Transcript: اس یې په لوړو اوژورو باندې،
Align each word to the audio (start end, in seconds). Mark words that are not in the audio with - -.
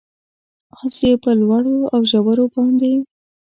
اس 0.81 0.95
یې 1.07 1.13
په 1.23 1.31
لوړو 1.41 1.75
اوژورو 1.95 2.45
باندې، 2.53 2.93